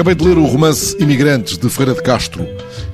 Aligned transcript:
Acabei 0.00 0.14
de 0.14 0.24
ler 0.24 0.38
o 0.38 0.46
romance 0.46 0.96
Imigrantes, 0.98 1.58
de 1.58 1.68
Ferreira 1.68 1.92
de 1.92 2.02
Castro, 2.02 2.42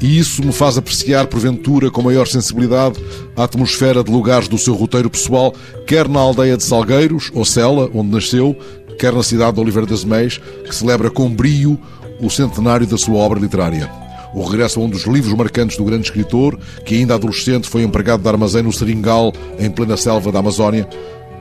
e 0.00 0.18
isso 0.18 0.42
me 0.42 0.54
faz 0.54 0.78
apreciar, 0.78 1.26
porventura, 1.26 1.90
com 1.90 2.00
maior 2.00 2.26
sensibilidade, 2.26 2.98
a 3.36 3.44
atmosfera 3.44 4.02
de 4.02 4.10
lugares 4.10 4.48
do 4.48 4.56
seu 4.56 4.72
roteiro 4.72 5.10
pessoal, 5.10 5.54
quer 5.86 6.08
na 6.08 6.18
aldeia 6.18 6.56
de 6.56 6.64
Salgueiros, 6.64 7.30
ou 7.34 7.44
Sela, 7.44 7.90
onde 7.92 8.10
nasceu, 8.10 8.56
quer 8.98 9.12
na 9.12 9.22
cidade 9.22 9.52
de 9.52 9.60
Oliveira 9.60 9.86
das 9.86 10.02
Meias, 10.02 10.40
que 10.66 10.74
celebra 10.74 11.10
com 11.10 11.28
brio 11.28 11.78
o 12.22 12.30
centenário 12.30 12.86
da 12.86 12.96
sua 12.96 13.16
obra 13.16 13.38
literária. 13.38 13.86
O 14.32 14.42
regresso 14.42 14.80
a 14.80 14.82
um 14.84 14.88
dos 14.88 15.04
livros 15.04 15.34
marcantes 15.34 15.76
do 15.76 15.84
grande 15.84 16.04
escritor, 16.06 16.58
que 16.86 16.94
ainda 16.94 17.16
adolescente 17.16 17.68
foi 17.68 17.82
empregado 17.82 18.22
de 18.22 18.28
armazém 18.30 18.62
no 18.62 18.72
Seringal, 18.72 19.30
em 19.58 19.70
plena 19.70 19.98
selva 19.98 20.32
da 20.32 20.38
Amazónia, 20.38 20.88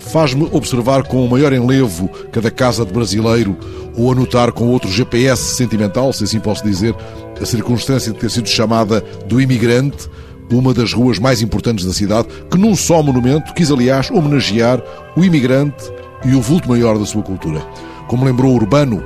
faz-me 0.00 0.48
observar 0.50 1.04
com 1.04 1.24
o 1.24 1.28
maior 1.28 1.52
enlevo 1.52 2.08
cada 2.32 2.50
casa 2.50 2.84
de 2.84 2.92
brasileiro 2.92 3.56
ou 3.96 4.10
anotar 4.10 4.52
com 4.52 4.68
outro 4.68 4.90
GPS 4.90 5.54
sentimental, 5.54 6.12
se 6.12 6.24
assim 6.24 6.40
posso 6.40 6.64
dizer, 6.64 6.94
a 7.40 7.46
circunstância 7.46 8.12
de 8.12 8.18
ter 8.18 8.30
sido 8.30 8.48
chamada 8.48 9.00
do 9.26 9.40
imigrante, 9.40 10.08
uma 10.50 10.74
das 10.74 10.92
ruas 10.92 11.18
mais 11.18 11.42
importantes 11.42 11.84
da 11.84 11.92
cidade, 11.92 12.28
que 12.50 12.58
num 12.58 12.74
só 12.74 13.02
monumento 13.02 13.54
quis, 13.54 13.70
aliás, 13.70 14.10
homenagear 14.10 14.82
o 15.16 15.24
imigrante 15.24 15.90
e 16.24 16.34
o 16.34 16.40
vulto 16.40 16.68
maior 16.68 16.98
da 16.98 17.06
sua 17.06 17.22
cultura. 17.22 17.60
Como 18.08 18.24
lembrou 18.24 18.54
Urbano, 18.54 19.02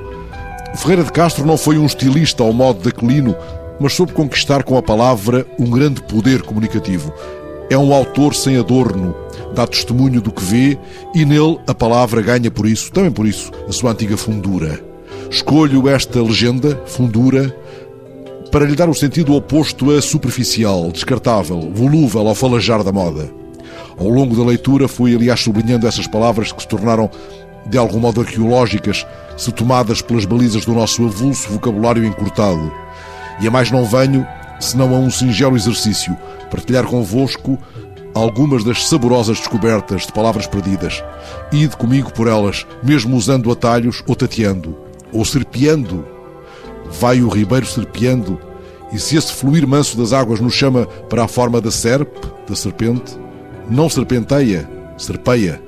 Ferreira 0.75 1.03
de 1.03 1.11
Castro 1.11 1.45
não 1.45 1.57
foi 1.57 1.77
um 1.77 1.85
estilista 1.85 2.43
ao 2.43 2.51
modo 2.51 2.81
de 2.81 2.89
Aquilino, 2.89 3.35
mas 3.79 3.93
soube 3.93 4.13
conquistar 4.13 4.63
com 4.63 4.77
a 4.77 4.81
palavra 4.81 5.45
um 5.59 5.69
grande 5.69 6.01
poder 6.01 6.41
comunicativo. 6.41 7.13
É 7.69 7.77
um 7.77 7.93
autor 7.93 8.35
sem 8.35 8.57
adorno, 8.57 9.15
dá 9.55 9.65
testemunho 9.65 10.21
do 10.21 10.31
que 10.31 10.43
vê 10.43 10.77
e 11.15 11.25
nele 11.25 11.59
a 11.67 11.73
palavra 11.73 12.21
ganha 12.21 12.51
por 12.51 12.67
isso, 12.67 12.91
também 12.91 13.11
por 13.11 13.25
isso, 13.25 13.51
a 13.67 13.71
sua 13.71 13.91
antiga 13.91 14.15
fundura. 14.15 14.79
Escolho 15.29 15.89
esta 15.89 16.21
legenda, 16.21 16.79
fundura, 16.85 17.55
para 18.51 18.65
lhe 18.65 18.75
dar 18.75 18.87
o 18.87 18.93
sentido 18.93 19.35
oposto 19.35 19.91
a 19.91 20.01
superficial, 20.01 20.91
descartável, 20.91 21.71
volúvel 21.73 22.27
ao 22.27 22.35
falajar 22.35 22.83
da 22.83 22.91
moda. 22.91 23.29
Ao 23.97 24.07
longo 24.07 24.35
da 24.35 24.43
leitura 24.43 24.87
fui, 24.87 25.15
aliás, 25.15 25.39
sublinhando 25.39 25.87
essas 25.87 26.05
palavras 26.05 26.51
que 26.51 26.61
se 26.61 26.67
tornaram 26.67 27.09
de 27.65 27.77
algum 27.77 27.99
modo 27.99 28.21
arqueológicas, 28.21 29.05
se 29.35 29.51
tomadas 29.51 30.01
pelas 30.01 30.25
balizas 30.25 30.65
do 30.65 30.73
nosso 30.73 31.03
avulso 31.05 31.49
vocabulário 31.49 32.05
encurtado. 32.05 32.71
E 33.41 33.47
a 33.47 33.51
mais 33.51 33.71
não 33.71 33.85
venho, 33.85 34.25
senão 34.59 34.93
a 34.95 34.99
um 34.99 35.09
singelo 35.09 35.55
exercício, 35.55 36.15
partilhar 36.49 36.85
convosco 36.85 37.59
algumas 38.13 38.63
das 38.63 38.87
saborosas 38.87 39.37
descobertas 39.39 40.05
de 40.05 40.13
palavras 40.13 40.47
perdidas. 40.47 41.03
Ide 41.51 41.75
comigo 41.75 42.13
por 42.13 42.27
elas, 42.27 42.65
mesmo 42.81 43.17
usando 43.17 43.51
atalhos 43.51 44.01
ou 44.07 44.15
tateando, 44.15 44.77
ou 45.11 45.25
serpeando. 45.25 46.07
Vai 46.99 47.21
o 47.21 47.27
ribeiro 47.27 47.65
serpeando, 47.65 48.39
e 48.93 48.99
se 48.99 49.17
esse 49.17 49.33
fluir 49.33 49.67
manso 49.67 49.97
das 49.97 50.13
águas 50.13 50.39
nos 50.39 50.53
chama 50.53 50.85
para 51.09 51.25
a 51.25 51.27
forma 51.27 51.59
da 51.59 51.71
serpe, 51.71 52.21
da 52.47 52.55
serpente, 52.55 53.17
não 53.69 53.89
serpenteia, 53.89 54.69
serpeia. 54.97 55.61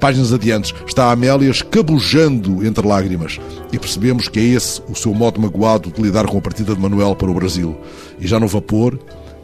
Páginas 0.00 0.32
adiante 0.32 0.72
está 0.86 1.06
a 1.06 1.12
Amélia 1.12 1.50
escabujando 1.50 2.64
entre 2.64 2.86
lágrimas 2.86 3.40
e 3.72 3.78
percebemos 3.78 4.28
que 4.28 4.38
é 4.38 4.42
esse 4.42 4.80
o 4.88 4.94
seu 4.94 5.12
modo 5.12 5.40
magoado 5.40 5.90
de 5.90 6.00
lidar 6.00 6.26
com 6.26 6.38
a 6.38 6.40
partida 6.40 6.72
de 6.72 6.80
Manuel 6.80 7.16
para 7.16 7.30
o 7.30 7.34
Brasil. 7.34 7.76
E 8.20 8.26
já 8.26 8.38
no 8.38 8.46
vapor, 8.46 8.96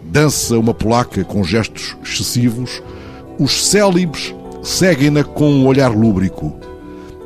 dança 0.02 0.56
uma 0.56 0.72
polaca 0.72 1.24
com 1.24 1.42
gestos 1.42 1.96
excessivos, 2.04 2.80
os 3.38 3.66
célibes 3.66 4.32
seguem-na 4.62 5.24
com 5.24 5.50
um 5.50 5.66
olhar 5.66 5.90
lúbrico. 5.90 6.54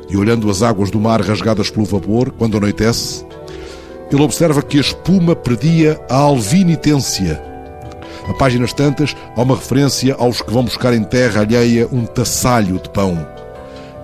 E 0.09 0.17
olhando 0.17 0.49
as 0.49 0.63
águas 0.63 0.89
do 0.89 0.99
mar 0.99 1.21
rasgadas 1.21 1.69
pelo 1.69 1.85
vapor, 1.85 2.31
quando 2.31 2.57
anoitece, 2.57 3.23
ele 4.11 4.23
observa 4.23 4.63
que 4.63 4.79
a 4.79 4.81
espuma 4.81 5.35
perdia 5.35 6.01
a 6.09 6.15
alvinitência 6.15 7.48
a 8.29 8.33
páginas 8.33 8.71
tantas, 8.71 9.15
há 9.35 9.41
uma 9.41 9.55
referência 9.55 10.15
aos 10.17 10.41
que 10.41 10.53
vão 10.53 10.63
buscar 10.63 10.93
em 10.93 11.03
terra 11.03 11.41
alheia 11.41 11.87
um 11.91 12.05
tassalho 12.05 12.79
de 12.79 12.89
pão. 12.89 13.27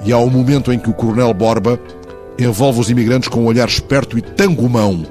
E 0.03 0.11
há 0.11 0.17
o 0.17 0.25
um 0.25 0.29
momento 0.29 0.73
em 0.73 0.79
que 0.79 0.89
o 0.89 0.93
Coronel 0.93 1.33
Borba 1.33 1.79
envolve 2.37 2.79
os 2.79 2.89
imigrantes 2.89 3.29
com 3.29 3.41
um 3.41 3.45
olhar 3.45 3.67
esperto 3.67 4.17
e 4.17 4.21
tangumão. 4.21 5.05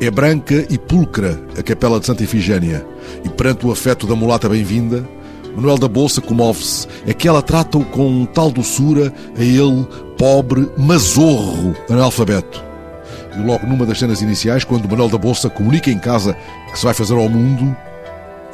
É 0.00 0.10
branca 0.10 0.66
e 0.68 0.76
pulcra 0.76 1.40
a 1.56 1.62
capela 1.62 2.00
de 2.00 2.06
Santa 2.06 2.24
Ifigênia, 2.24 2.84
e 3.24 3.28
perante 3.28 3.66
o 3.66 3.70
afeto 3.70 4.06
da 4.06 4.16
mulata 4.16 4.48
bem-vinda, 4.48 5.08
Manuel 5.54 5.78
da 5.78 5.88
Bolsa 5.88 6.20
comove-se. 6.20 6.88
É 7.06 7.14
que 7.14 7.28
ela 7.28 7.40
trata-o 7.40 7.84
com 7.84 8.26
tal 8.26 8.50
doçura 8.50 9.12
a 9.38 9.42
ele, 9.42 9.86
pobre, 10.18 10.68
mazorro, 10.76 11.74
analfabeto. 11.88 12.62
E 13.36 13.46
logo 13.46 13.66
numa 13.66 13.86
das 13.86 13.98
cenas 13.98 14.20
iniciais, 14.20 14.64
quando 14.64 14.88
Manuel 14.88 15.08
da 15.08 15.18
Bolsa 15.18 15.48
comunica 15.48 15.90
em 15.90 15.98
casa 15.98 16.36
que 16.70 16.78
se 16.78 16.84
vai 16.84 16.94
fazer 16.94 17.14
ao 17.14 17.28
mundo, 17.28 17.74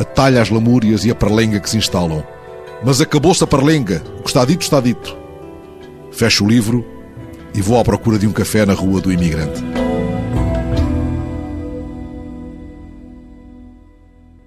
atalha 0.00 0.40
as 0.40 0.50
lamúrias 0.50 1.04
e 1.04 1.10
a 1.10 1.14
parlenga 1.14 1.60
que 1.60 1.68
se 1.68 1.76
instalam. 1.76 2.24
Mas 2.84 3.00
acabou-se 3.00 3.44
a 3.44 3.46
parlenga. 3.46 4.02
O 4.18 4.22
que 4.22 4.28
está 4.28 4.44
dito, 4.44 4.62
está 4.62 4.80
dito. 4.80 5.16
Fecho 6.10 6.44
o 6.44 6.48
livro 6.48 6.84
e 7.54 7.60
vou 7.60 7.78
à 7.78 7.84
procura 7.84 8.18
de 8.18 8.26
um 8.26 8.32
café 8.32 8.64
na 8.64 8.72
rua 8.72 9.00
do 9.00 9.12
imigrante. 9.12 9.62